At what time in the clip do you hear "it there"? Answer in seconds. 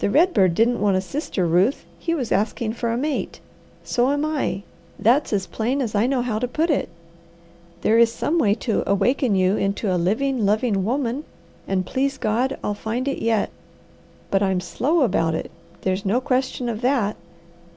6.68-7.96